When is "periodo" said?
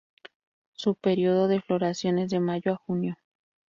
0.95-1.47